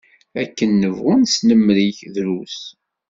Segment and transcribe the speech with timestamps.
[0.41, 2.59] Akken nebɣu nesnemmer-ik, drus.